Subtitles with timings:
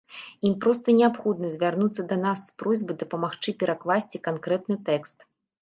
[0.47, 5.17] Ім проста неабходна звярнуцца да нас з просьбай дапамагчы перакласці канкрэтны тэкст.